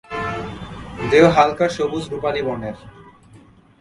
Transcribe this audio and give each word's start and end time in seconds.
দেহ 1.11 1.23
হালকা 1.35 1.65
সবুজ-রুপালি 1.77 2.41
বর্ণের। 2.47 2.77